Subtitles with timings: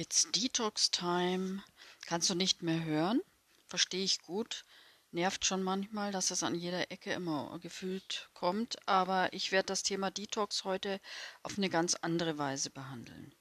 [0.00, 1.64] It's Detox Time.
[2.06, 3.20] Kannst du nicht mehr hören?
[3.66, 4.64] Verstehe ich gut.
[5.10, 9.82] Nervt schon manchmal, dass es an jeder Ecke immer gefühlt kommt, aber ich werde das
[9.82, 11.00] Thema Detox heute
[11.42, 13.34] auf eine ganz andere Weise behandeln.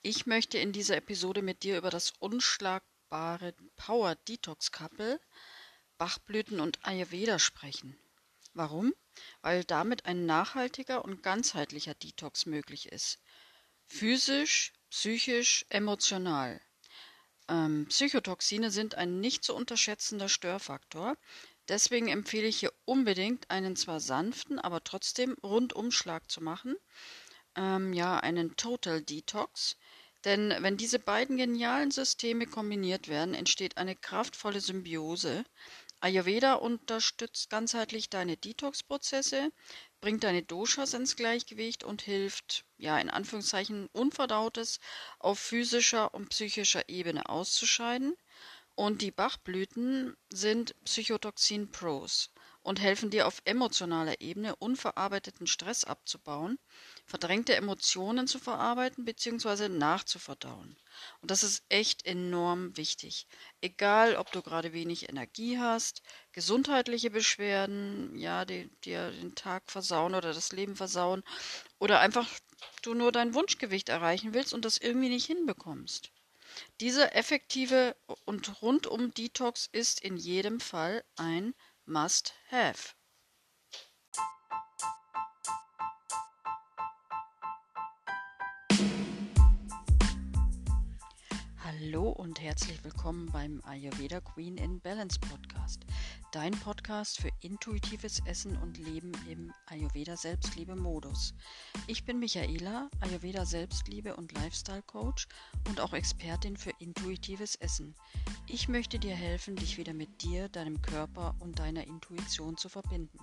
[0.00, 5.20] Ich möchte in dieser Episode mit dir über das unschlagbare Power Detox Couple,
[5.98, 7.98] Bachblüten und Ayurveda sprechen.
[8.54, 8.94] Warum?
[9.42, 13.18] Weil damit ein nachhaltiger und ganzheitlicher Detox möglich ist.
[13.84, 16.60] Physisch, psychisch, emotional.
[17.48, 21.16] Ähm, Psychotoxine sind ein nicht zu unterschätzender Störfaktor.
[21.68, 26.76] Deswegen empfehle ich hier unbedingt einen zwar sanften, aber trotzdem Rundumschlag zu machen.
[27.56, 29.76] Ähm, ja, einen Total Detox.
[30.24, 35.44] Denn wenn diese beiden genialen Systeme kombiniert werden, entsteht eine kraftvolle Symbiose.
[36.00, 39.50] Ayurveda unterstützt ganzheitlich deine Detox-Prozesse,
[40.00, 44.80] bringt deine Doshas ins Gleichgewicht und hilft, ja, in Anführungszeichen, Unverdautes
[45.18, 48.16] auf physischer und psychischer Ebene auszuscheiden.
[48.74, 52.30] Und die Bachblüten sind Psychotoxin-Pros
[52.68, 56.58] und helfen dir auf emotionaler Ebene unverarbeiteten Stress abzubauen,
[57.06, 59.70] verdrängte Emotionen zu verarbeiten bzw.
[59.70, 60.76] nachzuverdauen.
[61.22, 63.26] Und das ist echt enorm wichtig.
[63.62, 66.02] Egal, ob du gerade wenig Energie hast,
[66.32, 71.24] gesundheitliche Beschwerden, ja, die dir den Tag versauen oder das Leben versauen
[71.78, 72.28] oder einfach
[72.82, 76.12] du nur dein Wunschgewicht erreichen willst und das irgendwie nicht hinbekommst.
[76.80, 77.96] Dieser effektive
[78.26, 81.54] und rundum Detox ist in jedem Fall ein
[81.88, 82.94] must have.
[91.64, 95.86] Hallo und herzlich willkommen beim Ayurveda Queen in Balance Podcast.
[96.32, 101.34] Dein Podcast für intuitives Essen und Leben im Ayurveda Selbstliebe Modus.
[101.86, 105.26] Ich bin Michaela, Ayurveda Selbstliebe und Lifestyle Coach
[105.68, 107.94] und auch Expertin für intuitives Essen.
[108.46, 113.18] Ich möchte dir helfen, dich wieder mit dir, deinem Körper und deiner Intuition zu verbinden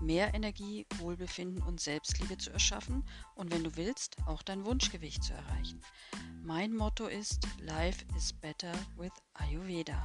[0.00, 3.04] mehr Energie, Wohlbefinden und Selbstliebe zu erschaffen
[3.34, 5.80] und wenn du willst, auch dein Wunschgewicht zu erreichen.
[6.42, 10.00] Mein Motto ist Life is better with Ayurveda.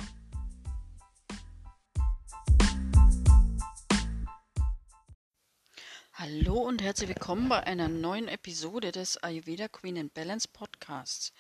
[6.18, 11.34] Hallo und herzlich willkommen bei einer neuen Episode des Ayurveda Queen and Balance Podcasts.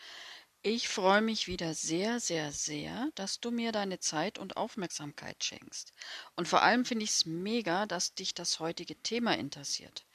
[0.63, 5.93] Ich freue mich wieder sehr, sehr, sehr, dass du mir deine Zeit und Aufmerksamkeit schenkst.
[6.35, 10.05] Und vor allem finde ich es mega, dass dich das heutige Thema interessiert.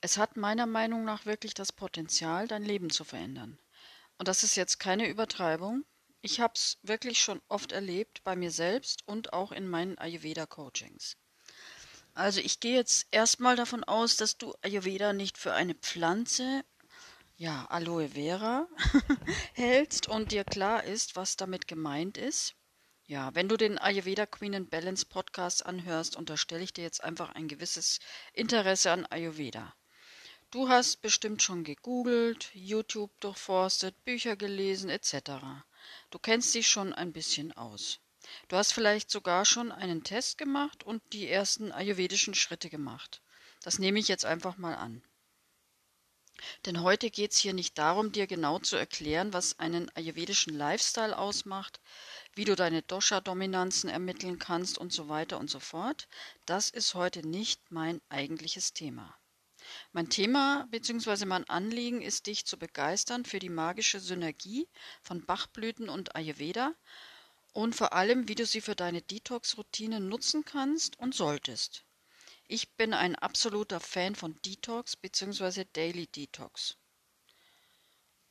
[0.00, 3.58] Es hat meiner Meinung nach wirklich das Potenzial, dein Leben zu verändern.
[4.16, 5.84] Und das ist jetzt keine Übertreibung.
[6.20, 11.16] Ich habe es wirklich schon oft erlebt bei mir selbst und auch in meinen Ayurveda-Coachings.
[12.18, 16.64] Also ich gehe jetzt erstmal davon aus, dass du Ayurveda nicht für eine Pflanze
[17.36, 18.66] ja, Aloe Vera
[19.54, 22.56] hältst und dir klar ist, was damit gemeint ist.
[23.06, 27.36] Ja, wenn du den Ayurveda Queen and Balance Podcast anhörst, unterstelle ich dir jetzt einfach
[27.36, 28.00] ein gewisses
[28.32, 29.72] Interesse an Ayurveda.
[30.50, 35.14] Du hast bestimmt schon gegoogelt, YouTube durchforstet, Bücher gelesen etc.
[36.10, 38.00] Du kennst dich schon ein bisschen aus.
[38.48, 43.22] Du hast vielleicht sogar schon einen Test gemacht und die ersten ayurvedischen Schritte gemacht.
[43.62, 45.02] Das nehme ich jetzt einfach mal an.
[46.66, 51.18] Denn heute geht es hier nicht darum, dir genau zu erklären, was einen ayurvedischen Lifestyle
[51.18, 51.80] ausmacht,
[52.34, 56.06] wie du deine Dosha-Dominanzen ermitteln kannst und so weiter und so fort.
[56.46, 59.18] Das ist heute nicht mein eigentliches Thema.
[59.92, 61.24] Mein Thema bzw.
[61.24, 64.68] mein Anliegen ist, dich zu begeistern für die magische Synergie
[65.02, 66.72] von Bachblüten und Ayurveda
[67.52, 71.84] und vor allem, wie du sie für deine Detox-Routine nutzen kannst und solltest.
[72.46, 75.64] Ich bin ein absoluter Fan von Detox bzw.
[75.72, 76.76] Daily Detox.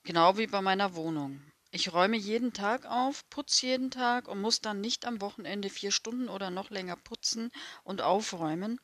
[0.03, 1.41] Genau wie bei meiner Wohnung.
[1.69, 5.91] Ich räume jeden Tag auf, putze jeden Tag und muss dann nicht am Wochenende vier
[5.91, 7.51] Stunden oder noch länger putzen
[7.83, 8.79] und aufräumen.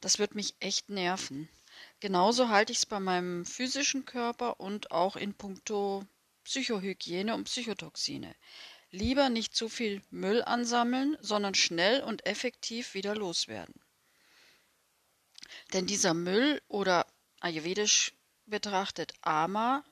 [0.00, 1.48] Das wird mich echt nerven.
[2.00, 6.04] Genauso halte ich es bei meinem physischen Körper und auch in puncto
[6.44, 8.34] Psychohygiene und Psychotoxine.
[8.94, 13.74] Lieber nicht zu viel Müll ansammeln, sondern schnell und effektiv wieder loswerden.
[15.72, 17.06] Denn dieser Müll oder
[17.40, 18.12] ayurvedisch
[18.44, 19.82] betrachtet Ama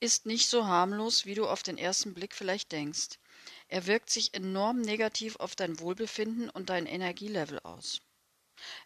[0.00, 3.20] ist nicht so harmlos, wie du auf den ersten Blick vielleicht denkst.
[3.68, 8.00] Er wirkt sich enorm negativ auf dein Wohlbefinden und dein Energielevel aus.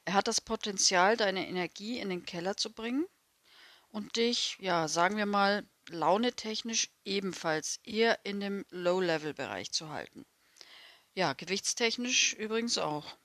[0.04, 3.06] Er hat das Potenzial, deine Energie in den Keller zu bringen
[3.88, 10.24] und dich, ja, sagen wir mal, launetechnisch ebenfalls eher in dem Low-Level-Bereich zu halten.
[11.14, 13.16] Ja, gewichtstechnisch übrigens auch.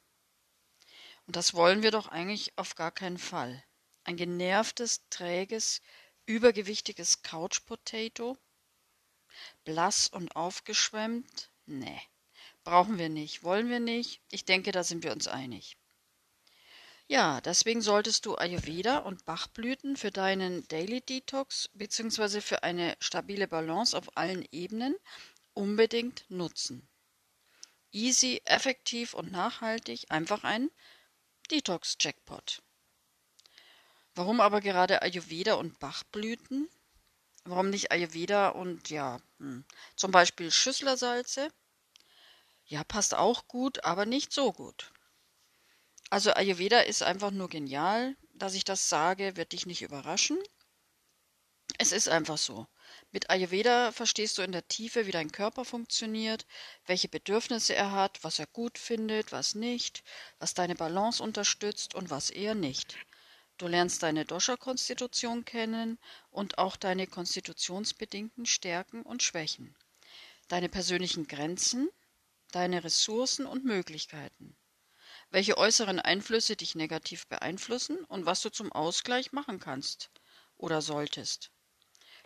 [1.28, 3.64] Und das wollen wir doch eigentlich auf gar keinen Fall.
[4.04, 5.82] Ein genervtes, träges,
[6.26, 8.38] übergewichtiges Couch Potato?
[9.64, 11.52] Blass und aufgeschwemmt?
[11.66, 12.02] Nee.
[12.64, 14.22] Brauchen wir nicht, wollen wir nicht.
[14.32, 15.78] Ich denke, da sind wir uns einig.
[17.07, 22.42] Ja, deswegen solltest du Ayurveda und Bachblüten für deinen Daily Detox bzw.
[22.42, 24.96] für eine stabile Balance auf allen Ebenen
[25.56, 26.88] unbedingt nutzen.
[27.92, 30.69] Easy, effektiv und nachhaltig, einfach ein
[31.52, 32.62] Detox-Jackpot.
[34.16, 36.69] Warum aber gerade Ayurveda und Bachblüten?
[37.46, 39.66] Warum nicht Ayurveda und ja, hm,
[39.96, 41.50] zum Beispiel Schüsslersalze?
[42.66, 44.92] Ja, passt auch gut, aber nicht so gut.
[46.10, 48.16] Also Ayurveda ist einfach nur genial.
[48.34, 50.38] Dass ich das sage, wird dich nicht überraschen.
[51.78, 52.68] Es ist einfach so.
[53.12, 56.46] Mit Ayurveda verstehst du in der Tiefe, wie dein Körper funktioniert,
[56.86, 60.04] welche Bedürfnisse er hat, was er gut findet, was nicht,
[60.38, 62.98] was deine Balance unterstützt und was eher nicht.
[63.57, 65.98] Du lernst deine Dosha-Konstitution kennen
[66.30, 69.75] und auch deine konstitutionsbedingten Stärken und Schwächen,
[70.50, 71.90] deine persönlichen Grenzen,
[72.52, 74.56] deine Ressourcen und Möglichkeiten
[75.36, 80.10] welche äußeren Einflüsse dich negativ beeinflussen und was du zum Ausgleich machen kannst
[80.56, 81.52] oder solltest.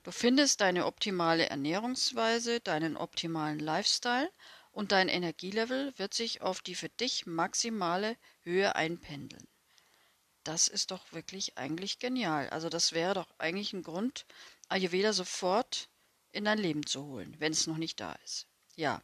[0.03, 4.31] Du findest deine optimale Ernährungsweise, deinen optimalen Lifestyle
[4.71, 9.47] und dein Energielevel wird sich auf die für dich maximale Höhe einpendeln.
[10.43, 12.47] Das ist doch wirklich eigentlich genial.
[12.51, 14.27] Also das wäre doch eigentlich ein Grund,
[14.67, 15.89] Ayurveda sofort
[16.31, 18.45] in dein Leben zu holen, wenn es noch nicht da ist.
[18.79, 19.03] Ja,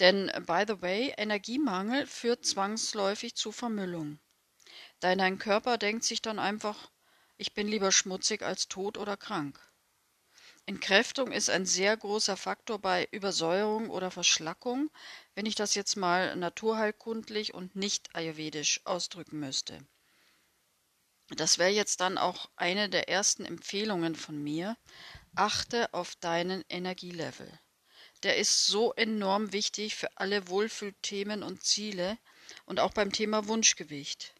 [0.00, 4.18] denn äh, by the way, Energiemangel führt zwangsläufig zu Vermüllung.
[5.00, 6.90] Denn dein Körper denkt sich dann einfach,
[7.36, 9.60] ich bin lieber schmutzig als tot oder krank.
[10.66, 14.90] Entkräftung ist ein sehr großer Faktor bei Übersäuerung oder Verschlackung,
[15.36, 19.86] wenn ich das jetzt mal naturheilkundlich und nicht ayurvedisch ausdrücken müsste.
[21.28, 24.76] Das wäre jetzt dann auch eine der ersten Empfehlungen von mir.
[25.36, 27.60] Achte auf deinen Energielevel
[28.22, 32.18] der ist so enorm wichtig für alle Wohlfühlthemen und Ziele
[32.66, 34.34] und auch beim Thema Wunschgewicht.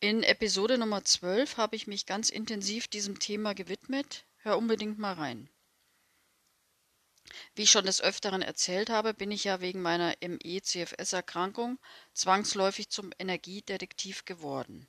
[0.00, 4.24] In Episode Nummer 12 habe ich mich ganz intensiv diesem Thema gewidmet.
[4.38, 5.48] Hör unbedingt mal rein.
[7.54, 11.78] Wie ich schon des Öfteren erzählt habe, bin ich ja wegen meiner ME-CFS-Erkrankung
[12.12, 14.88] zwangsläufig zum Energiedetektiv geworden.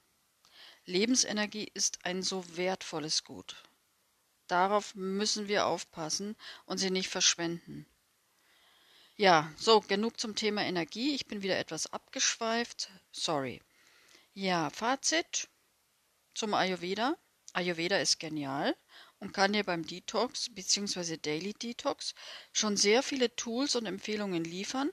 [0.86, 3.64] Lebensenergie ist ein so wertvolles Gut.
[4.48, 6.36] Darauf müssen wir aufpassen
[6.66, 7.86] und sie nicht verschwenden.
[9.16, 11.14] Ja, so, genug zum Thema Energie.
[11.14, 12.90] Ich bin wieder etwas abgeschweift.
[13.12, 13.62] Sorry.
[14.34, 15.50] Ja, Fazit
[16.34, 17.16] zum Ayurveda.
[17.54, 18.76] Ayurveda ist genial
[19.20, 21.18] und kann dir beim Detox bzw.
[21.18, 22.16] Daily Detox
[22.54, 24.90] schon sehr viele Tools und Empfehlungen liefern,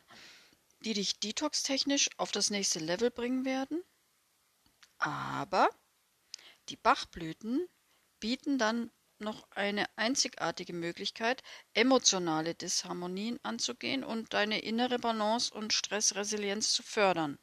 [0.84, 3.82] die dich detox-technisch auf das nächste Level bringen werden.
[4.98, 5.70] Aber
[6.68, 7.66] die Bachblüten
[8.20, 8.90] bieten dann
[9.20, 11.42] noch eine einzigartige Möglichkeit,
[11.74, 17.38] emotionale Disharmonien anzugehen und deine innere Balance und Stressresilienz zu fördern.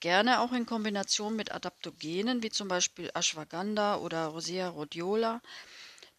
[0.00, 5.40] Gerne auch in Kombination mit Adaptogenen wie zum Beispiel Ashwagandha oder Rosea rhodiola.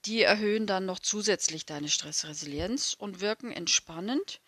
[0.05, 4.41] Die erhöhen dann noch zusätzlich deine Stressresilienz und wirken entspannend,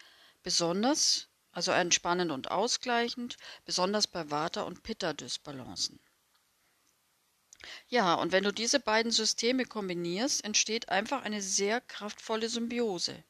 [0.43, 5.99] besonders, also entspannend und ausgleichend, besonders bei Vata- und Pitta-Dysbalancen.
[7.87, 13.23] Ja, und wenn du diese beiden Systeme kombinierst, entsteht einfach eine sehr kraftvolle Symbiose.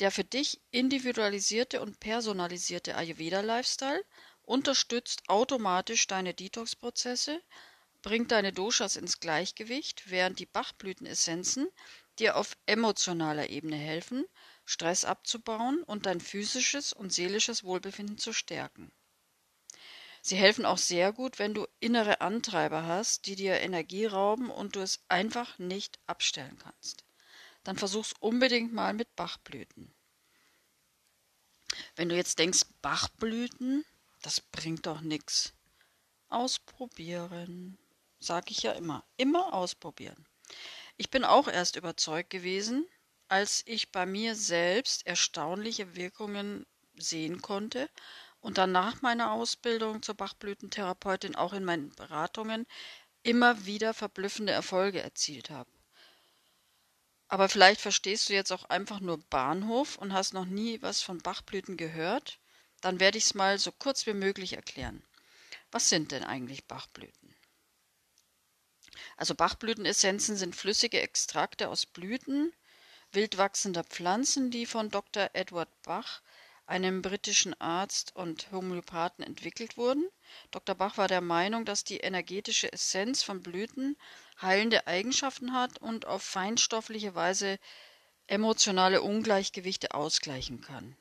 [0.00, 4.04] Der für dich individualisierte und personalisierte Ayurveda-Lifestyle
[4.42, 7.40] unterstützt automatisch deine Detox-Prozesse,
[8.02, 11.68] bringt deine Doshas ins Gleichgewicht, während die Bachblütenessenzen
[12.18, 14.24] dir auf emotionaler Ebene helfen,
[14.64, 18.92] Stress abzubauen und dein physisches und seelisches Wohlbefinden zu stärken.
[20.22, 24.76] Sie helfen auch sehr gut, wenn du innere Antreiber hast, die dir Energie rauben und
[24.76, 27.04] du es einfach nicht abstellen kannst.
[27.64, 29.94] Dann versuch's unbedingt mal mit Bachblüten.
[31.96, 33.84] Wenn du jetzt denkst, Bachblüten,
[34.22, 35.54] das bringt doch nichts.
[36.28, 37.78] Ausprobieren.
[38.18, 39.04] Sag ich ja immer.
[39.16, 40.26] Immer ausprobieren.
[40.96, 42.86] Ich bin auch erst überzeugt gewesen,
[43.28, 47.88] als ich bei mir selbst erstaunliche Wirkungen sehen konnte
[48.40, 52.66] und dann nach meiner Ausbildung zur Bachblütentherapeutin auch in meinen Beratungen
[53.22, 55.70] immer wieder verblüffende Erfolge erzielt habe.
[57.28, 61.18] Aber vielleicht verstehst du jetzt auch einfach nur Bahnhof und hast noch nie was von
[61.18, 62.40] Bachblüten gehört.
[62.80, 65.04] Dann werde ich es mal so kurz wie möglich erklären.
[65.70, 67.36] Was sind denn eigentlich Bachblüten?
[69.16, 72.52] Also Bachblütenessenzen sind flüssige Extrakte aus Blüten
[73.12, 75.30] wildwachsender Pflanzen, die von Dr.
[75.32, 76.22] Edward Bach
[76.70, 80.08] einem britischen Arzt und Homöopathen entwickelt wurden.
[80.52, 80.76] Dr.
[80.76, 83.96] Bach war der Meinung, dass die energetische Essenz von Blüten
[84.40, 87.58] heilende Eigenschaften hat und auf feinstoffliche Weise
[88.28, 90.96] emotionale Ungleichgewichte ausgleichen kann.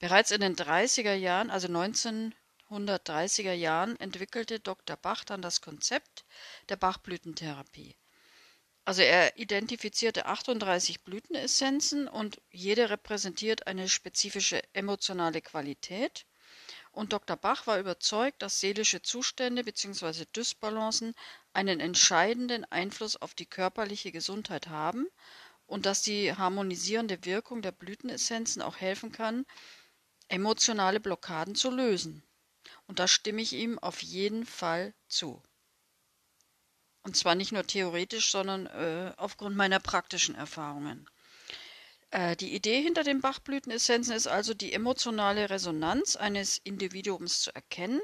[0.00, 4.96] Bereits in den 30er Jahren, also 1930er Jahren, entwickelte Dr.
[4.96, 6.24] Bach dann das Konzept
[6.68, 7.94] der Bachblütentherapie.
[8.84, 16.26] Also er identifizierte 38 Blütenessenzen und jede repräsentiert eine spezifische emotionale Qualität.
[16.92, 17.36] Und Dr.
[17.36, 20.24] Bach war überzeugt, dass seelische Zustände bzw.
[20.34, 21.14] Dysbalancen
[21.52, 25.06] einen entscheidenden Einfluss auf die körperliche Gesundheit haben
[25.66, 29.46] und dass die harmonisierende Wirkung der Blütenessenzen auch helfen kann,
[30.28, 32.24] emotionale Blockaden zu lösen.
[32.86, 35.42] Und da stimme ich ihm auf jeden Fall zu.
[37.02, 41.08] Und zwar nicht nur theoretisch, sondern äh, aufgrund meiner praktischen Erfahrungen.
[42.10, 48.00] Äh, die Idee hinter den Bachblütenessenzen ist also die emotionale Resonanz eines Individuums zu erkennen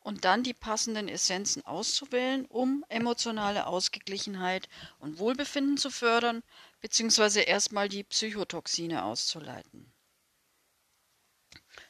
[0.00, 4.68] und dann die passenden Essenzen auszuwählen, um emotionale Ausgeglichenheit
[5.00, 6.42] und Wohlbefinden zu fördern,
[6.80, 9.92] beziehungsweise erstmal die Psychotoxine auszuleiten.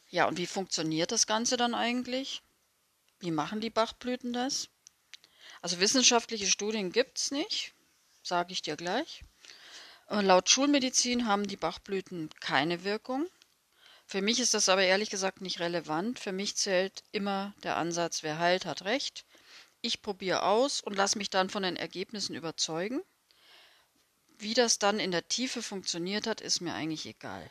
[0.08, 2.42] Ja, und wie funktioniert das Ganze dann eigentlich?
[3.18, 4.70] Wie machen die Bachblüten das?
[5.66, 7.74] Also wissenschaftliche Studien gibt es nicht,
[8.22, 9.24] sage ich dir gleich.
[10.08, 13.26] Laut Schulmedizin haben die Bachblüten keine Wirkung.
[14.06, 16.20] Für mich ist das aber ehrlich gesagt nicht relevant.
[16.20, 19.24] Für mich zählt immer der Ansatz, wer heilt, hat recht.
[19.80, 23.02] Ich probiere aus und lasse mich dann von den Ergebnissen überzeugen.
[24.38, 27.50] Wie das dann in der Tiefe funktioniert hat, ist mir eigentlich egal.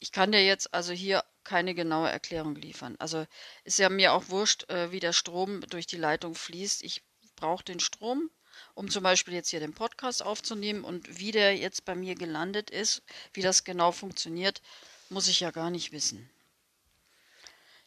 [0.00, 2.96] Ich kann dir jetzt also hier keine genaue Erklärung liefern.
[2.98, 3.26] Also
[3.64, 6.82] ist ja mir auch wurscht, äh, wie der Strom durch die Leitung fließt.
[6.82, 7.02] Ich
[7.36, 8.30] brauche den Strom,
[8.74, 12.70] um zum Beispiel jetzt hier den Podcast aufzunehmen und wie der jetzt bei mir gelandet
[12.70, 14.62] ist, wie das genau funktioniert,
[15.10, 16.30] muss ich ja gar nicht wissen.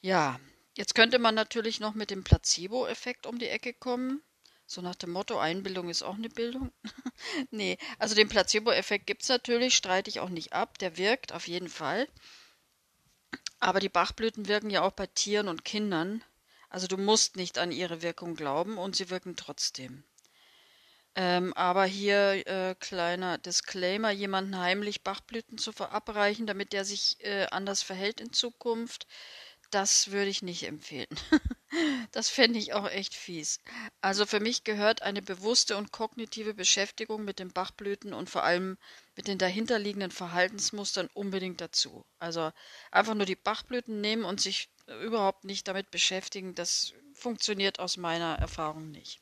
[0.02, 0.40] Ja,
[0.76, 4.22] jetzt könnte man natürlich noch mit dem Placebo-Effekt um die Ecke kommen.
[4.70, 6.72] So nach dem Motto, Einbildung ist auch eine Bildung.
[7.52, 11.48] nee, also den Placebo-Effekt gibt es natürlich, streite ich auch nicht ab, der wirkt auf
[11.48, 12.08] jeden Fall.
[13.60, 16.24] Aber die Bachblüten wirken ja auch bei Tieren und Kindern.
[16.70, 20.04] Also du musst nicht an ihre Wirkung glauben und sie wirken trotzdem.
[21.16, 27.48] Ähm, aber hier äh, kleiner Disclaimer, jemanden heimlich Bachblüten zu verabreichen, damit der sich äh,
[27.50, 29.08] anders verhält in Zukunft,
[29.72, 31.08] das würde ich nicht empfehlen.
[32.14, 33.60] Das fände ich auch echt fies.
[34.00, 38.78] Also für mich gehört eine bewusste und kognitive Beschäftigung mit den Bachblüten und vor allem
[39.18, 42.06] mit den dahinterliegenden Verhaltensmustern unbedingt dazu.
[42.20, 42.52] Also
[42.90, 44.70] einfach nur die Bachblüten nehmen und sich
[45.04, 49.20] überhaupt nicht damit beschäftigen, das funktioniert aus meiner Erfahrung nicht.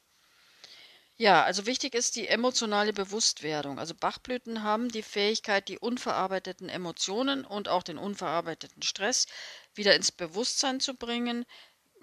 [1.17, 3.79] Ja, also wichtig ist die emotionale Bewusstwerdung.
[3.79, 9.27] Also Bachblüten haben die Fähigkeit, die unverarbeiteten Emotionen und auch den unverarbeiteten Stress
[9.73, 11.45] wieder ins Bewusstsein zu bringen.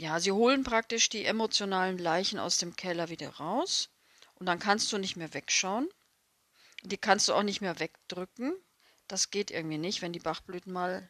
[0.01, 3.91] Ja, sie holen praktisch die emotionalen Leichen aus dem Keller wieder raus
[4.37, 5.89] und dann kannst du nicht mehr wegschauen.
[6.85, 8.55] Die kannst du auch nicht mehr wegdrücken.
[9.09, 11.09] Das geht irgendwie nicht, wenn die Bachblüten mal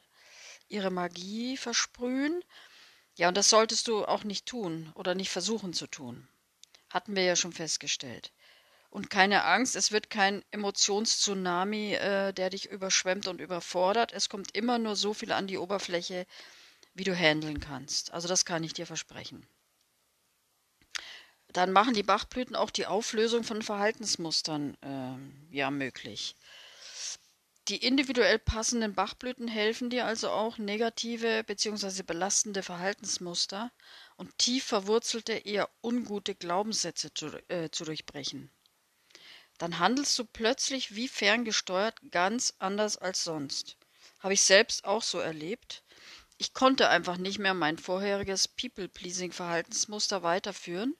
[0.68, 2.44] ihre Magie versprühen.
[3.16, 6.28] Ja, und das solltest du auch nicht tun oder nicht versuchen zu tun.
[6.92, 8.32] Hatten wir ja schon festgestellt.
[8.90, 14.12] Und keine Angst, es wird kein Emotionstsunami, äh, der dich überschwemmt und überfordert.
[14.12, 16.26] Es kommt immer nur so viel an die Oberfläche,
[16.92, 18.12] wie du handeln kannst.
[18.12, 19.46] Also das kann ich dir versprechen.
[21.48, 26.36] Dann machen die Bachblüten auch die Auflösung von Verhaltensmustern äh, ja möglich.
[27.68, 32.02] Die individuell passenden Bachblüten helfen dir also auch, negative bzw.
[32.02, 33.70] belastende Verhaltensmuster
[34.22, 38.52] und tief verwurzelte, eher ungute Glaubenssätze zu, äh, zu durchbrechen.
[39.58, 43.76] Dann handelst du plötzlich wie ferngesteuert ganz anders als sonst.
[44.20, 45.82] Habe ich selbst auch so erlebt.
[46.38, 50.94] Ich konnte einfach nicht mehr mein vorheriges People-Pleasing-Verhaltensmuster weiterführen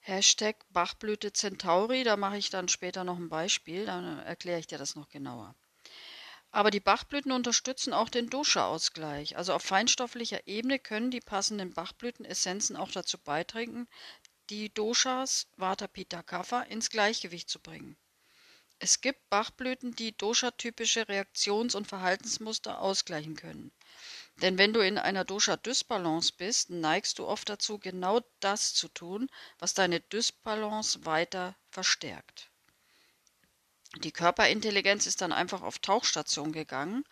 [0.00, 4.78] Hashtag Bachblüte Centauri, da mache ich dann später noch ein Beispiel, dann erkläre ich dir
[4.78, 5.54] das noch genauer.
[6.52, 9.36] Aber die Bachblüten unterstützen auch den Dosha-Ausgleich.
[9.36, 13.88] Also auf feinstofflicher Ebene können die passenden Bachblütenessenzen auch dazu beitragen,
[14.50, 17.96] die Doshas Vata Pitta Kapha ins Gleichgewicht zu bringen.
[18.82, 23.70] Es gibt Bachblüten, die dosha-typische Reaktions- und Verhaltensmuster ausgleichen können.
[24.42, 29.28] Denn wenn du in einer Dosha-Dysbalance bist, neigst du oft dazu, genau das zu tun,
[29.58, 32.49] was deine Dysbalance weiter verstärkt.
[33.96, 37.04] Die Körperintelligenz ist dann einfach auf Tauchstation gegangen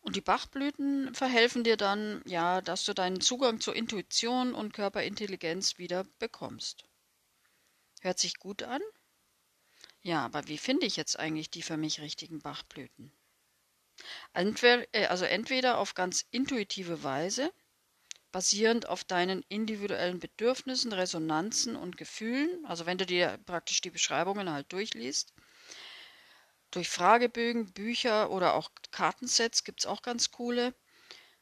[0.00, 5.78] und die Bachblüten verhelfen dir dann, ja, dass du deinen Zugang zur Intuition und Körperintelligenz
[5.78, 6.84] wieder bekommst.
[8.00, 8.80] Hört sich gut an?
[10.02, 13.12] Ja, aber wie finde ich jetzt eigentlich die für mich richtigen Bachblüten?
[14.32, 17.52] Entweder, äh, also entweder auf ganz intuitive Weise,
[18.32, 24.50] basierend auf deinen individuellen Bedürfnissen, Resonanzen und Gefühlen, also wenn du dir praktisch die Beschreibungen
[24.50, 25.34] halt durchliest,
[26.70, 30.74] Durch Fragebögen, Bücher oder auch Kartensets gibt es auch ganz coole.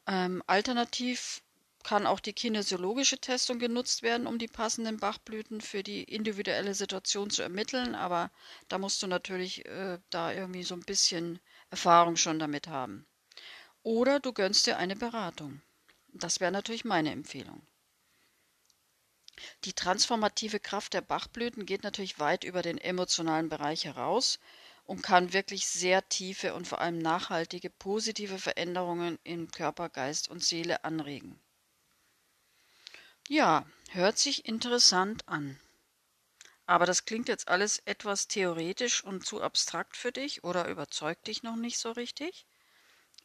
[0.07, 1.41] Ähm, alternativ
[1.83, 7.29] kann auch die kinesiologische Testung genutzt werden, um die passenden Bachblüten für die individuelle Situation
[7.29, 8.31] zu ermitteln, aber
[8.67, 13.05] da musst du natürlich äh, da irgendwie so ein bisschen Erfahrung schon damit haben.
[13.83, 15.61] Oder du gönnst dir eine Beratung.
[16.09, 17.61] Das wäre natürlich meine Empfehlung.
[19.63, 24.39] Die transformative Kraft der Bachblüten geht natürlich weit über den emotionalen Bereich heraus
[24.89, 30.43] und kann wirklich sehr tiefe und vor allem nachhaltige positive Veränderungen in Körper, Geist und
[30.43, 31.39] Seele anregen.
[33.27, 35.59] Ja, hört sich interessant an.
[36.65, 41.43] Aber das klingt jetzt alles etwas theoretisch und zu abstrakt für dich oder überzeugt dich
[41.43, 42.47] noch nicht so richtig?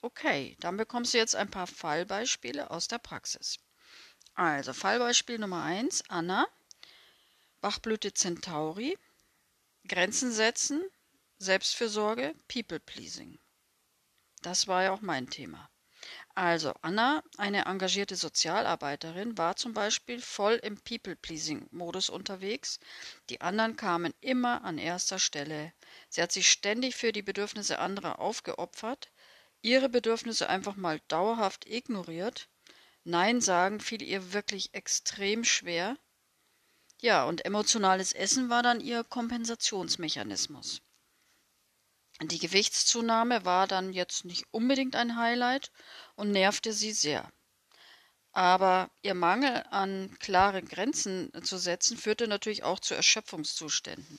[0.02, 3.58] Okay, dann bekommst du jetzt ein paar Fallbeispiele aus der Praxis.
[4.34, 6.46] Also Fallbeispiel Nummer 1, Anna,
[7.62, 8.98] Bachblüte Centauri,
[9.88, 10.84] Grenzen setzen,
[11.38, 13.38] Selbstfürsorge, People Pleasing.
[14.42, 15.68] Das war ja auch mein Thema.
[16.34, 22.78] Also Anna, eine engagierte Sozialarbeiterin, war zum Beispiel voll im People-Pleasing-Modus unterwegs.
[23.30, 25.72] Die anderen kamen immer an erster Stelle.
[26.08, 29.10] Sie hat sich ständig für die Bedürfnisse anderer aufgeopfert,
[29.62, 32.48] ihre Bedürfnisse einfach mal dauerhaft ignoriert.
[33.04, 35.96] Nein sagen fiel ihr wirklich extrem schwer.
[37.00, 40.83] Ja, und emotionales Essen war dann ihr Kompensationsmechanismus.
[42.22, 45.72] Die Gewichtszunahme war dann jetzt nicht unbedingt ein Highlight
[46.14, 47.28] und nervte sie sehr.
[48.32, 54.18] Aber ihr Mangel an klare Grenzen zu setzen führte natürlich auch zu Erschöpfungszuständen.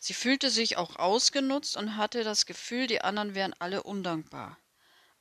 [0.00, 4.58] Sie fühlte sich auch ausgenutzt und hatte das Gefühl, die anderen wären alle undankbar.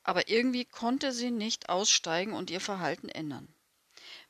[0.03, 3.53] Aber irgendwie konnte sie nicht aussteigen und ihr Verhalten ändern.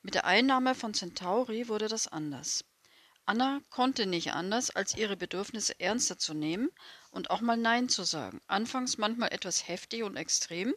[0.02, 2.66] Mit der Einnahme von Centauri wurde das anders.
[3.26, 6.70] Anna konnte nicht anders, als ihre Bedürfnisse ernster zu nehmen
[7.12, 8.42] und auch mal Nein zu sagen.
[8.48, 10.74] Anfangs manchmal etwas heftig und extrem.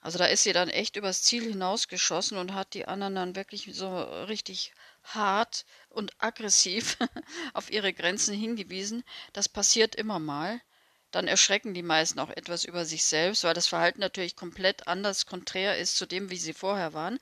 [0.00, 3.68] Also da ist sie dann echt übers Ziel hinausgeschossen und hat die anderen dann wirklich
[3.72, 6.98] so richtig hart und aggressiv
[7.52, 9.02] auf ihre Grenzen hingewiesen.
[9.32, 10.60] Das passiert immer mal.
[11.10, 15.26] Dann erschrecken die meisten auch etwas über sich selbst, weil das Verhalten natürlich komplett anders,
[15.26, 17.18] konträr ist zu dem, wie sie vorher waren.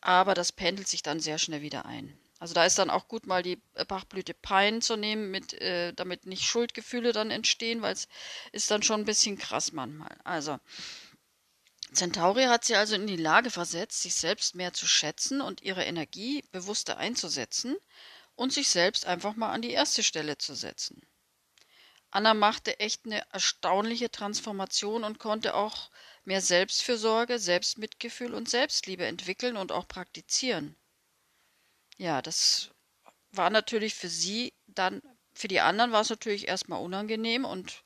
[0.00, 2.18] Aber das pendelt sich dann sehr schnell wieder ein.
[2.38, 5.92] Also da ist dann auch gut, mal die äh, Bachblüte Pein zu nehmen, mit, äh,
[5.92, 8.08] damit nicht Schuldgefühle dann entstehen, weil es
[8.52, 10.16] ist dann schon ein bisschen krass manchmal.
[10.24, 10.58] Also
[11.92, 15.84] Centauri hat sie also in die Lage versetzt, sich selbst mehr zu schätzen und ihre
[15.84, 17.76] Energie bewusster einzusetzen
[18.36, 21.02] und sich selbst einfach mal an die erste Stelle zu setzen.
[22.10, 25.90] Anna machte echt eine erstaunliche Transformation und konnte auch
[26.24, 30.76] mehr Selbstfürsorge, Selbstmitgefühl und Selbstliebe entwickeln und auch praktizieren.
[31.98, 32.70] Ja, das
[33.32, 35.02] war natürlich für sie dann
[35.34, 37.82] für die anderen war es natürlich erstmal unangenehm und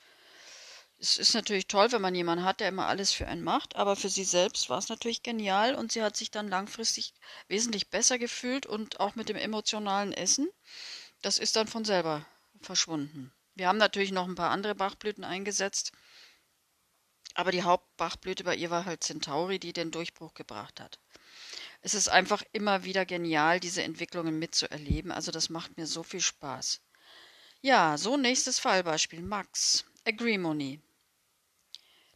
[0.99, 3.97] es ist natürlich toll, wenn man jemanden hat, der immer alles für einen macht, aber
[3.97, 7.13] für sie selbst war es natürlich genial und sie hat sich dann langfristig
[7.49, 10.49] wesentlich besser gefühlt und auch mit dem emotionalen Essen,
[11.23, 12.25] das ist dann von selber
[12.61, 13.33] verschwunden.
[13.55, 15.93] Wir haben natürlich noch ein paar andere Bachblüten eingesetzt,
[17.35, 20.99] aber die Hauptbachblüte bei ihr war halt Centauri, die den Durchbruch gebracht hat
[21.83, 25.11] es ist einfach immer wieder genial, diese Entwicklungen mitzuerleben.
[25.11, 26.81] Also das macht mir so viel Spaß.
[27.61, 29.21] Ja, so nächstes Fallbeispiel.
[29.21, 29.85] Max.
[30.07, 30.81] Agreemony.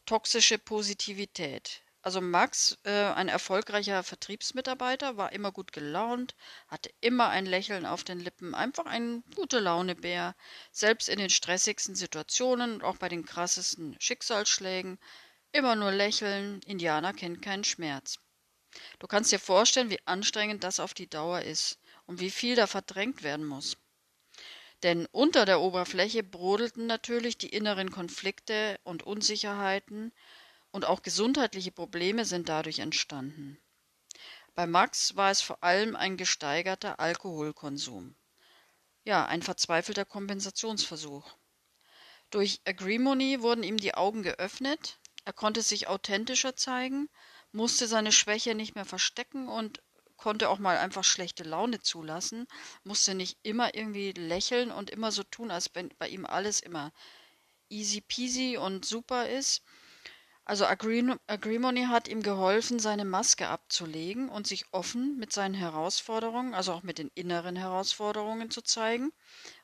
[0.07, 1.83] Toxische Positivität.
[2.00, 6.37] Also Max, äh, ein erfolgreicher Vertriebsmitarbeiter, war immer gut gelaunt,
[6.68, 10.37] hatte immer ein Lächeln auf den Lippen, einfach ein gute Launebär,
[10.70, 15.00] selbst in den stressigsten Situationen und auch bei den krassesten Schicksalsschlägen,
[15.50, 18.20] immer nur lächeln, Indianer kennt keinen Schmerz.
[18.99, 22.67] Du kannst dir vorstellen, wie anstrengend das auf die Dauer ist und wie viel da
[22.67, 23.77] verdrängt werden muss.
[24.83, 30.12] Denn unter der Oberfläche brodelten natürlich die inneren Konflikte und Unsicherheiten
[30.71, 33.59] und auch gesundheitliche Probleme sind dadurch entstanden.
[34.55, 38.17] Bei Max war es vor allem ein gesteigerter Alkoholkonsum.
[39.05, 41.35] Ja, ein verzweifelter Kompensationsversuch.
[42.31, 47.09] Durch Agreemony wurden ihm die Augen geöffnet, er konnte sich authentischer zeigen
[47.57, 49.83] musste seine Schwäche nicht mehr verstecken und
[50.16, 52.47] konnte auch mal einfach schlechte Laune zulassen,
[52.85, 56.92] musste nicht immer irgendwie lächeln und immer so tun, als wenn bei ihm alles immer
[57.69, 59.62] easy peasy und super ist.
[60.45, 66.73] Also Agrimony hat ihm geholfen, seine Maske abzulegen und sich offen mit seinen Herausforderungen, also
[66.73, 69.12] auch mit den inneren Herausforderungen zu zeigen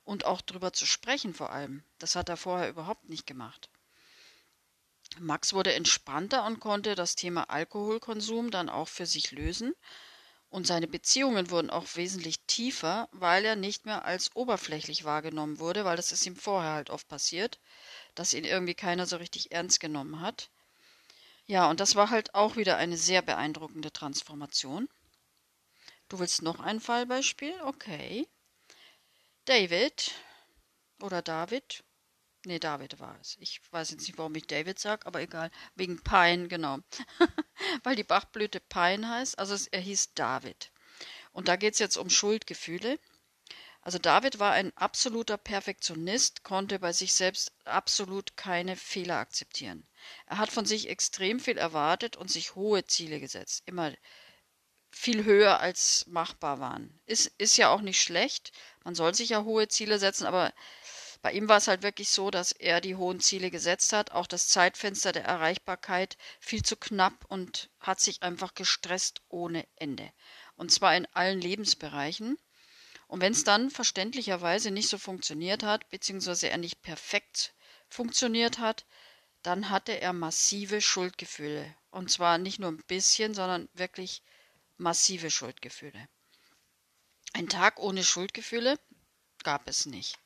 [0.03, 1.85] und auch drüber zu sprechen vor allem.
[1.99, 3.71] Das hat er vorher überhaupt nicht gemacht.
[5.21, 9.75] Max wurde entspannter und konnte das Thema Alkoholkonsum dann auch für sich lösen.
[10.51, 15.85] Und seine Beziehungen wurden auch wesentlich tiefer, weil er nicht mehr als oberflächlich wahrgenommen wurde,
[15.85, 17.59] weil das ist ihm vorher halt oft passiert,
[18.15, 20.51] dass ihn irgendwie keiner so richtig ernst genommen hat.
[21.47, 24.89] Ja, und das war halt auch wieder eine sehr beeindruckende Transformation.
[26.09, 27.55] Du willst noch ein Fallbeispiel?
[27.65, 28.29] Okay.
[29.47, 30.13] David
[31.01, 31.83] oder David.
[32.45, 33.37] Nee, David war es.
[33.41, 35.51] Ich weiß jetzt nicht, warum ich David sage, aber egal.
[35.77, 36.79] Wegen Pine, genau.
[37.85, 39.39] Weil die Bachblüte Pine heißt.
[39.39, 40.73] Also er hieß David.
[41.33, 42.99] Und da geht es jetzt um Schuldgefühle.
[43.81, 49.87] Also David war ein absoluter Perfektionist, konnte bei sich selbst absolut keine Fehler akzeptieren.
[50.27, 53.63] Er hat von sich extrem viel erwartet und sich hohe Ziele gesetzt.
[53.67, 53.93] Immer
[54.93, 57.01] viel höher als machbar waren.
[57.07, 58.53] Ist, ist ja auch nicht schlecht.
[58.85, 60.53] Man soll sich ja hohe Ziele setzen, aber
[61.23, 64.27] bei ihm war es halt wirklich so, dass er die hohen Ziele gesetzt hat, auch
[64.27, 70.13] das Zeitfenster der Erreichbarkeit viel zu knapp und hat sich einfach gestresst ohne Ende.
[70.57, 72.37] Und zwar in allen Lebensbereichen.
[73.07, 77.55] Und wenn es dann verständlicherweise nicht so funktioniert hat, beziehungsweise er nicht perfekt
[77.89, 78.85] funktioniert hat,
[79.43, 81.73] dann hatte er massive Schuldgefühle.
[81.91, 84.23] Und zwar nicht nur ein bisschen, sondern wirklich
[84.77, 86.09] massive Schuldgefühle.
[87.33, 88.79] Ein Tag ohne Schuldgefühle
[89.45, 90.19] gab es nicht.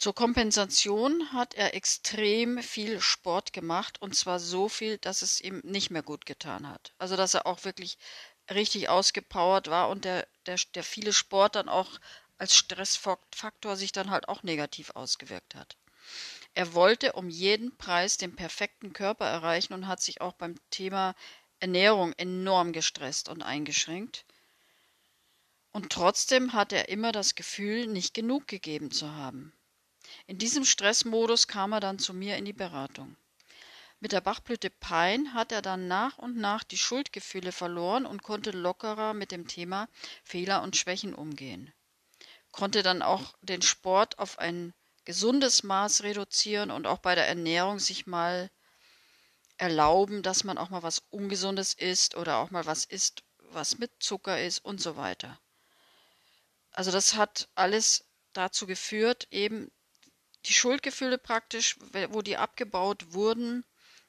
[0.00, 5.60] Zur Kompensation hat er extrem viel Sport gemacht und zwar so viel, dass es ihm
[5.62, 6.94] nicht mehr gut getan hat.
[6.96, 7.98] Also dass er auch wirklich
[8.50, 12.00] richtig ausgepowert war und der, der, der viele Sport dann auch
[12.38, 15.76] als Stressfaktor sich dann halt auch negativ ausgewirkt hat.
[16.54, 21.14] Er wollte um jeden Preis den perfekten Körper erreichen und hat sich auch beim Thema
[21.58, 24.24] Ernährung enorm gestresst und eingeschränkt.
[25.72, 29.52] Und trotzdem hat er immer das Gefühl, nicht genug gegeben zu haben.
[30.26, 33.16] In diesem Stressmodus kam er dann zu mir in die Beratung.
[34.00, 38.50] Mit der Bachblüte Pein hat er dann nach und nach die Schuldgefühle verloren und konnte
[38.50, 39.88] lockerer mit dem Thema
[40.24, 41.72] Fehler und Schwächen umgehen.
[42.50, 44.72] Konnte dann auch den Sport auf ein
[45.04, 48.50] gesundes Maß reduzieren und auch bei der Ernährung sich mal
[49.58, 53.90] erlauben, dass man auch mal was Ungesundes isst oder auch mal was isst, was mit
[54.00, 55.38] Zucker ist und so weiter.
[56.72, 59.70] Also das hat alles dazu geführt, eben
[60.46, 61.76] die Schuldgefühle praktisch,
[62.10, 63.64] wo die abgebaut wurden,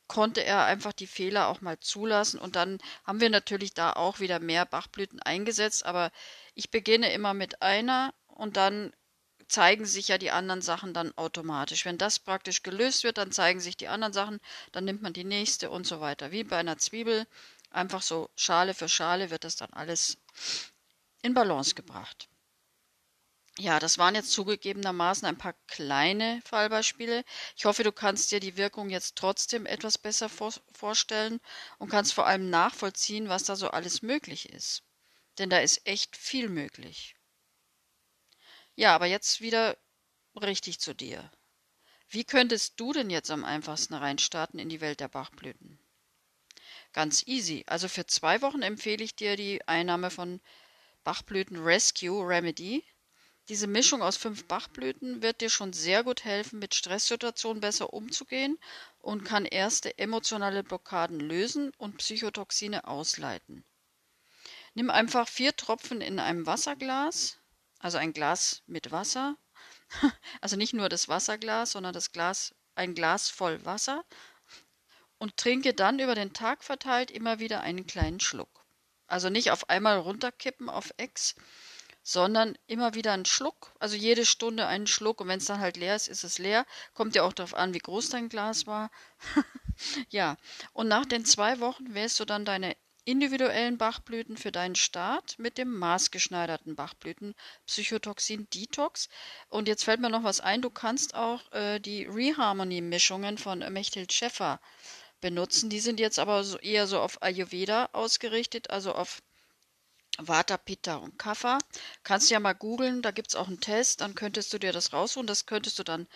[0.07, 2.39] konnte er einfach die Fehler auch mal zulassen.
[2.39, 5.85] Und dann haben wir natürlich da auch wieder mehr Bachblüten eingesetzt.
[5.85, 6.11] Aber
[6.53, 8.93] ich beginne immer mit einer und dann
[9.47, 11.85] zeigen sich ja die anderen Sachen dann automatisch.
[11.85, 14.39] Wenn das praktisch gelöst wird, dann zeigen sich die anderen Sachen,
[14.71, 16.31] dann nimmt man die nächste und so weiter.
[16.31, 17.27] Wie bei einer Zwiebel,
[17.69, 20.17] einfach so Schale für Schale wird das dann alles
[21.21, 22.27] in Balance gebracht.
[23.57, 27.23] Ja, das waren jetzt zugegebenermaßen ein paar kleine Fallbeispiele.
[27.55, 31.39] Ich hoffe, du kannst dir die Wirkung jetzt trotzdem etwas besser vor vorstellen
[31.77, 34.83] und kannst vor allem nachvollziehen, was da so alles möglich ist.
[35.37, 37.15] Denn da ist echt viel möglich.
[38.75, 39.77] Ja, aber jetzt wieder
[40.35, 41.31] richtig zu dir.
[42.09, 45.79] Wie könntest du denn jetzt am einfachsten reinstarten in die Welt der Bachblüten?
[46.93, 47.65] Ganz easy.
[47.67, 50.39] Also für zwei Wochen empfehle ich dir die Einnahme von
[51.03, 52.83] Bachblüten Rescue Remedy.
[53.51, 58.57] Diese Mischung aus fünf Bachblüten wird dir schon sehr gut helfen, mit Stresssituationen besser umzugehen
[58.99, 63.65] und kann erste emotionale Blockaden lösen und Psychotoxine ausleiten.
[64.73, 67.39] Nimm einfach vier Tropfen in einem Wasserglas,
[67.79, 69.35] also ein Glas mit Wasser,
[70.39, 74.05] also nicht nur das Wasserglas, sondern das Glas, ein Glas voll Wasser
[75.17, 78.63] und trinke dann über den Tag verteilt immer wieder einen kleinen Schluck.
[79.07, 81.35] Also nicht auf einmal runterkippen auf Ex,
[82.03, 85.77] sondern immer wieder einen Schluck, also jede Stunde einen Schluck und wenn es dann halt
[85.77, 86.65] leer ist, ist es leer.
[86.93, 88.89] Kommt ja auch darauf an, wie groß dein Glas war.
[90.09, 90.37] ja,
[90.73, 95.57] und nach den zwei Wochen wählst du dann deine individuellen Bachblüten für deinen Start mit
[95.57, 97.33] dem maßgeschneiderten Bachblüten
[97.65, 99.09] Psychotoxin Detox.
[99.49, 104.13] Und jetzt fällt mir noch was ein, du kannst auch äh, die Reharmony-Mischungen von Mechthild
[104.13, 104.59] Schäffer
[105.19, 105.69] benutzen.
[105.69, 109.21] Die sind jetzt aber so eher so auf Ayurveda ausgerichtet, also auf
[110.17, 111.57] Vata, Pitta und Kapha.
[112.03, 114.71] Kannst du ja mal googeln, da gibt es auch einen Test, dann könntest du dir
[114.73, 115.27] das raussuchen.
[115.27, 116.07] Das könntest du dann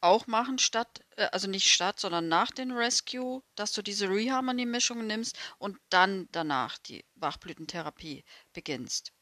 [0.00, 5.06] auch machen, statt, äh, also nicht statt, sondern nach den Rescue, dass du diese Reharmony-Mischung
[5.06, 9.12] nimmst und dann danach die Bachblütentherapie beginnst.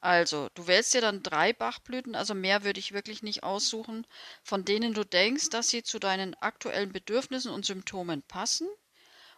[0.00, 4.06] Also, du wählst dir dann drei Bachblüten, also mehr würde ich wirklich nicht aussuchen,
[4.42, 8.68] von denen du denkst, dass sie zu deinen aktuellen Bedürfnissen und Symptomen passen.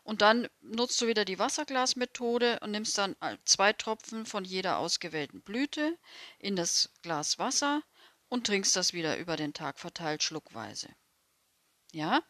[0.05, 5.43] Und dann nutzt du wieder die Wasserglasmethode und nimmst dann zwei Tropfen von jeder ausgewählten
[5.43, 5.97] Blüte
[6.39, 7.83] in das Glas Wasser
[8.29, 10.89] und trinkst das wieder über den Tag verteilt schluckweise.
[11.93, 12.23] Ja,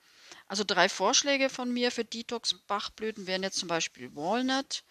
[0.48, 4.84] also drei Vorschläge von mir für Detox-Bachblüten wären jetzt zum Beispiel Walnut.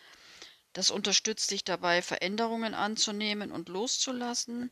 [0.74, 4.72] Das unterstützt dich dabei, Veränderungen anzunehmen und loszulassen,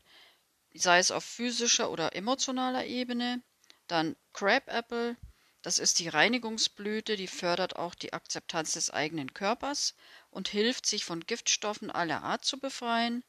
[0.72, 3.42] sei es auf physischer oder emotionaler Ebene.
[3.86, 5.16] Dann Crab Apple,
[5.62, 9.94] das ist die Reinigungsblüte, die fördert auch die Akzeptanz des eigenen Körpers
[10.30, 13.24] und hilft, sich von Giftstoffen aller Art zu befreien.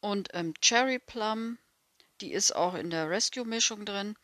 [0.00, 1.58] Und ähm, Cherry Plum,
[2.20, 4.16] die ist auch in der Rescue-Mischung drin,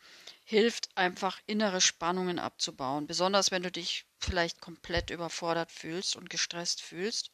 [0.43, 6.81] hilft einfach innere Spannungen abzubauen, besonders wenn du dich vielleicht komplett überfordert fühlst und gestresst
[6.81, 7.31] fühlst.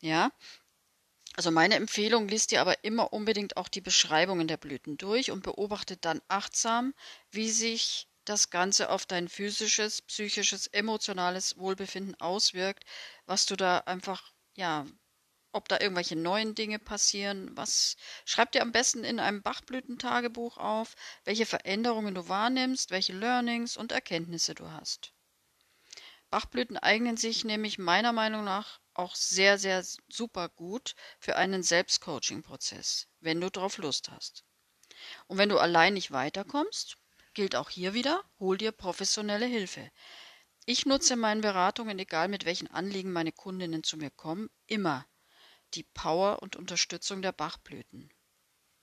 [0.00, 0.30] Ja,
[1.36, 5.42] also meine Empfehlung, liest dir aber immer unbedingt auch die Beschreibungen der Blüten durch und
[5.42, 6.94] beobachtet dann achtsam,
[7.32, 12.84] wie sich das Ganze auf dein physisches, psychisches, emotionales Wohlbefinden auswirkt,
[13.26, 14.86] was du da einfach, ja,
[15.52, 20.96] ob da irgendwelche neuen Dinge passieren, was schreib dir am besten in einem Bachblütentagebuch auf,
[21.24, 25.12] welche Veränderungen du wahrnimmst, welche Learnings und Erkenntnisse du hast.
[26.30, 33.06] Bachblüten eignen sich nämlich meiner Meinung nach auch sehr, sehr super gut für einen Selbstcoaching-Prozess,
[33.20, 34.44] wenn du drauf Lust hast.
[35.28, 36.96] Und wenn du allein nicht weiterkommst,
[37.34, 39.90] gilt auch hier wieder, hol dir professionelle Hilfe.
[40.66, 45.06] Ich nutze in meinen Beratungen, egal mit welchen Anliegen meine Kundinnen zu mir kommen, immer
[45.74, 48.10] die Power und Unterstützung der Bachblüten.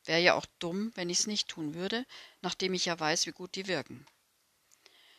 [0.06, 2.06] Wäre ja auch dumm, wenn ich es nicht tun würde,
[2.42, 4.06] nachdem ich ja weiß, wie gut die wirken.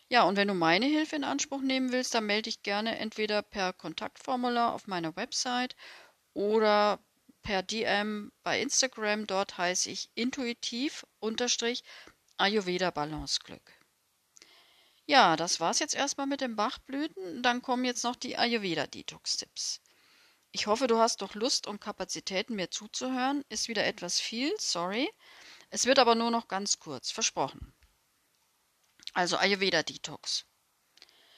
[0.08, 3.42] Ja, und wenn du meine Hilfe in Anspruch nehmen willst, dann melde dich gerne entweder
[3.42, 5.74] per Kontaktformular auf meiner Website
[6.34, 7.02] oder
[7.42, 9.26] per DM bei Instagram.
[9.26, 11.06] Dort heiße ich intuitiv
[12.42, 13.62] Ayurveda Balanceglück.
[15.06, 17.40] Ja, das war's jetzt erstmal mit den Bachblüten.
[17.40, 19.80] Dann kommen jetzt noch die Ayurveda Detox Tipps.
[20.50, 23.44] Ich hoffe, du hast doch Lust und Kapazitäten, mir zuzuhören.
[23.48, 25.08] Ist wieder etwas viel, sorry.
[25.70, 27.72] Es wird aber nur noch ganz kurz, versprochen.
[29.12, 30.44] Also Ayurveda Detox.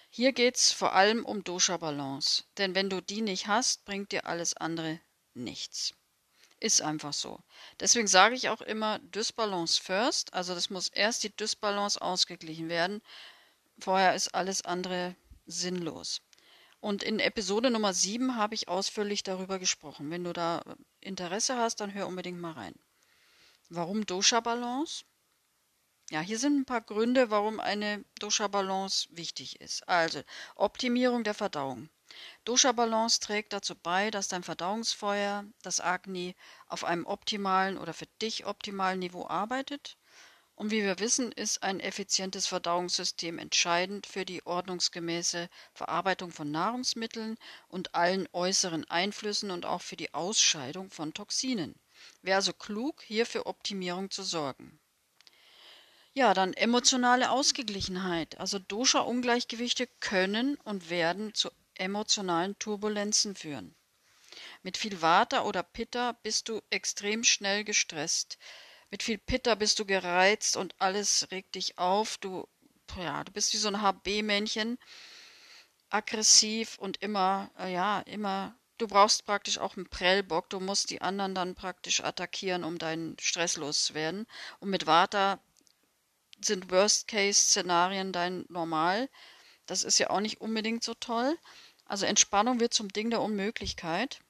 [0.09, 4.25] Hier geht es vor allem um Dosha-Balance, denn wenn du die nicht hast, bringt dir
[4.25, 5.01] alles andere
[5.35, 5.93] nichts.
[6.65, 7.41] Ist einfach so.
[7.79, 13.03] Deswegen sage ich auch immer Dysbalance first, also das muss erst die Dysbalance ausgeglichen werden.
[13.79, 16.23] Vorher ist alles andere sinnlos.
[16.81, 20.11] Und in Episode Nummer 7 habe ich ausführlich darüber gesprochen.
[20.11, 20.63] Wenn du da
[21.03, 22.75] Interesse hast, dann hör unbedingt mal rein.
[23.69, 25.05] Warum Dosha-Balance?
[26.09, 29.87] Ja, hier sind ein paar Gründe, warum eine Dosha-Balance wichtig ist.
[29.87, 30.23] Also,
[30.55, 31.91] Optimierung der Verdauung.
[32.45, 36.35] Dosha-Balance trägt dazu bei, dass dein Verdauungsfeuer, das Agni,
[36.67, 39.97] auf einem optimalen oder für dich optimalen Niveau arbeitet.
[40.57, 47.37] Und wie wir wissen, ist ein effizientes Verdauungssystem entscheidend für die ordnungsgemäße Verarbeitung von Nahrungsmitteln
[47.69, 51.75] und allen äußeren Einflüssen und auch für die Ausscheidung von Toxinen.
[52.23, 54.79] Wäre also klug, hier für Optimierung zu sorgen.
[56.13, 58.39] Ja, dann emotionale Ausgeglichenheit.
[58.39, 63.75] Also Dosha-Ungleichgewichte können und werden zu emotionalen Turbulenzen führen.
[64.63, 68.39] Mit viel Vata oder Pitta bist du extrem schnell gestresst.
[68.91, 72.19] Mit viel Pitta bist du gereizt und alles regt dich auf.
[72.19, 72.49] Du,
[72.97, 74.79] ja, du bist wie so ein HB-Männchen,
[75.91, 78.57] aggressiv und immer, äh, ja, immer.
[78.79, 80.51] Du brauchst praktisch auch einen Prellbock.
[80.51, 84.27] Du musst die anderen dann praktisch attackieren, um deinen Stress loszuwerden.
[84.59, 85.39] Und mit Vata
[86.41, 89.09] sind Worst-Case-Szenarien dein Normal.
[89.67, 91.39] Das ist ja auch nicht unbedingt so toll.
[91.85, 94.21] Also Entspannung wird zum Ding der Unmöglichkeit.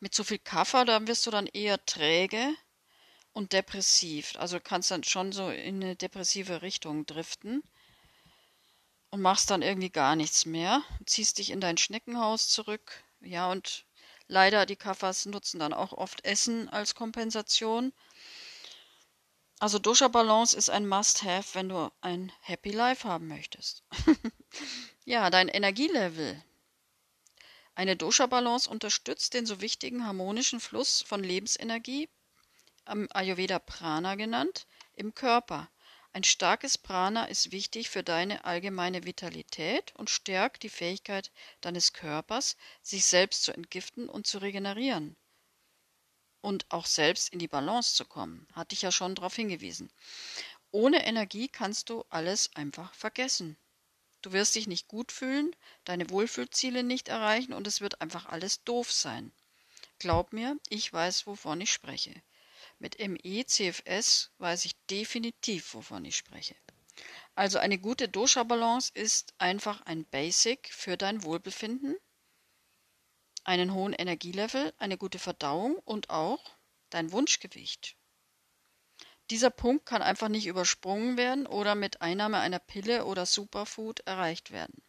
[0.00, 2.54] Mit zu viel Kaffer, da wirst du dann eher träge
[3.32, 4.34] und depressiv.
[4.38, 7.62] Also kannst dann schon so in eine depressive Richtung driften
[9.10, 10.82] und machst dann irgendwie gar nichts mehr.
[11.04, 13.04] Ziehst dich in dein Schneckenhaus zurück.
[13.20, 13.84] Ja, und
[14.26, 17.92] leider die Kaffers nutzen dann auch oft Essen als Kompensation.
[19.58, 23.84] Also Dosha Balance ist ein Must-Have, wenn du ein Happy Life haben möchtest.
[25.06, 26.44] ja, dein Energielevel.
[27.74, 32.10] Eine Dosha Balance unterstützt den so wichtigen harmonischen Fluss von Lebensenergie,
[32.84, 35.70] am Ayurveda Prana genannt, im Körper.
[36.12, 42.58] Ein starkes Prana ist wichtig für deine allgemeine Vitalität und stärkt die Fähigkeit deines Körpers,
[42.82, 45.16] sich selbst zu entgiften und zu regenerieren
[46.46, 48.46] und auch selbst in die Balance zu kommen.
[48.52, 49.90] Hatte ich ja schon darauf hingewiesen.
[50.70, 53.56] Ohne Energie kannst du alles einfach vergessen.
[54.22, 58.62] Du wirst dich nicht gut fühlen, deine Wohlfühlziele nicht erreichen und es wird einfach alles
[58.62, 59.32] doof sein.
[59.98, 62.14] Glaub mir, ich weiß, wovon ich spreche.
[62.78, 66.54] Mit ME CFS weiß ich definitiv, wovon ich spreche.
[67.34, 71.96] Also eine gute Dosha-Balance ist einfach ein Basic für dein Wohlbefinden
[73.46, 76.42] einen hohen Energielevel, eine gute Verdauung und auch
[76.90, 77.96] dein Wunschgewicht.
[79.30, 84.50] Dieser Punkt kann einfach nicht übersprungen werden oder mit Einnahme einer Pille oder Superfood erreicht
[84.50, 84.82] werden.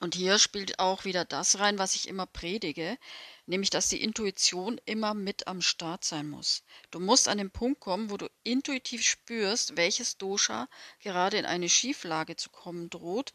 [0.00, 2.98] Und hier spielt auch wieder das rein, was ich immer predige,
[3.46, 6.64] nämlich dass die Intuition immer mit am Start sein muss.
[6.90, 10.68] Du musst an den Punkt kommen, wo du intuitiv spürst, welches Dosha
[11.00, 13.32] gerade in eine Schieflage zu kommen droht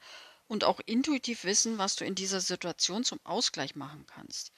[0.52, 4.52] und auch intuitiv wissen, was du in dieser Situation zum Ausgleich machen kannst.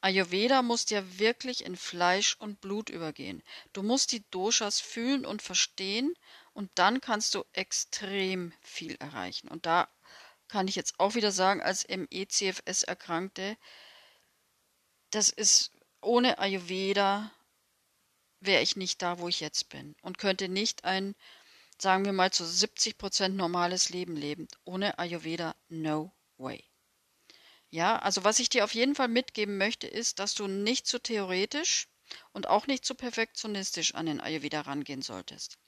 [0.00, 3.42] Ayurveda muss dir wirklich in Fleisch und Blut übergehen.
[3.72, 6.14] Du musst die Doshas fühlen und verstehen
[6.52, 9.48] und dann kannst du extrem viel erreichen.
[9.48, 9.88] Und da
[10.46, 13.56] kann ich jetzt auch wieder sagen, als ME-CFS Erkrankte,
[15.10, 17.32] das ist ohne Ayurveda
[18.38, 21.16] wäre ich nicht da, wo ich jetzt bin und könnte nicht ein,
[21.80, 24.48] sagen wir mal, zu 70 Prozent normales Leben leben.
[24.64, 26.64] Ohne Ayurveda, no way.
[27.70, 30.98] Ja, also was ich dir auf jeden Fall mitgeben möchte, ist, dass du nicht zu
[30.98, 31.88] theoretisch
[32.32, 35.58] und auch nicht zu perfektionistisch an den Ayurveda rangehen solltest.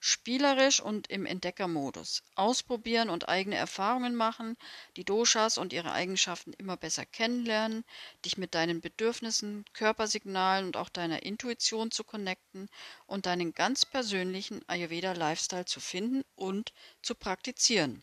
[0.00, 2.22] Spielerisch und im Entdeckermodus.
[2.34, 4.56] Ausprobieren und eigene Erfahrungen machen,
[4.96, 7.84] die Doshas und ihre Eigenschaften immer besser kennenlernen,
[8.24, 12.68] dich mit deinen Bedürfnissen, Körpersignalen und auch deiner Intuition zu connecten
[13.06, 18.02] und deinen ganz persönlichen Ayurveda-Lifestyle zu finden und zu praktizieren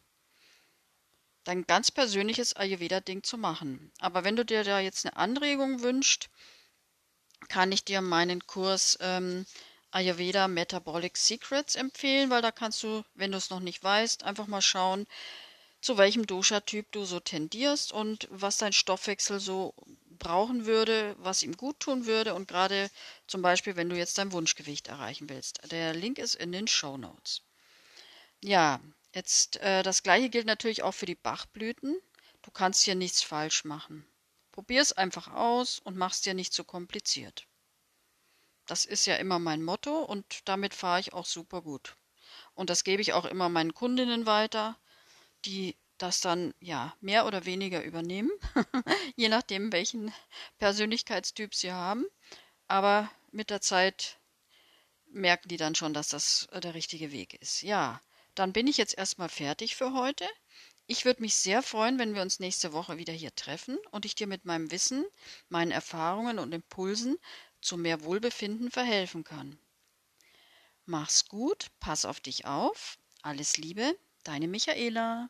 [1.44, 3.92] dein ganz persönliches Ayurveda-Ding zu machen.
[4.00, 6.30] Aber wenn du dir da jetzt eine Anregung wünschst,
[7.50, 9.46] kann ich dir meinen Kurs ähm,
[9.92, 14.48] Ayurveda Metabolic Secrets empfehlen, weil da kannst du, wenn du es noch nicht weißt, einfach
[14.48, 15.06] mal schauen,
[15.82, 19.74] zu welchem Dosha-Typ du so tendierst und was dein Stoffwechsel so
[20.20, 22.90] brauchen würde, was ihm gut tun würde und gerade
[23.28, 25.60] zum Beispiel, wenn du jetzt dein Wunschgewicht erreichen willst.
[25.72, 27.42] Der Link ist in den Show Notes.
[28.44, 28.80] Ja,
[29.14, 32.00] Jetzt, äh, das gleiche gilt natürlich auch für die Bachblüten.
[32.44, 34.08] Du kannst hier nichts falsch machen.
[34.52, 37.46] Probier es einfach aus und mach's dir nicht zu kompliziert.
[38.72, 41.98] Das ist ja immer mein Motto und damit fahre ich auch super gut.
[42.54, 44.80] Und das gebe ich auch immer meinen Kundinnen weiter,
[45.44, 48.32] die das dann ja mehr oder weniger übernehmen,
[49.18, 50.14] je nachdem, welchen
[50.58, 52.06] Persönlichkeitstyp sie haben.
[52.70, 54.22] Aber mit der Zeit
[55.08, 57.64] merken die dann schon, dass das äh, der richtige Weg ist.
[57.64, 58.02] Ja,
[58.36, 60.26] dann bin ich jetzt erstmal fertig für heute.
[60.88, 64.16] Ich würde mich sehr freuen, wenn wir uns nächste Woche wieder hier treffen und ich
[64.16, 65.06] dir mit meinem Wissen,
[65.50, 67.18] meinen Erfahrungen und Impulsen
[67.62, 69.58] zu mehr Wohlbefinden verhelfen kann.
[70.86, 72.98] Mach's gut, pass auf dich auf.
[73.22, 75.30] Alles Liebe, deine Michaela.